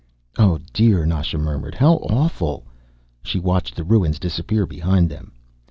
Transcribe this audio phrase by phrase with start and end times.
[0.39, 1.75] "Oh, dear," Nasha murmured.
[1.75, 2.65] "How awful."
[3.21, 5.31] She watched the ruins disappear behind them.